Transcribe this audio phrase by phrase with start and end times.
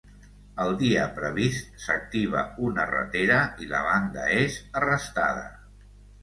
[0.63, 5.47] El dia previst, s'activa una ratera i la banda és arrestada.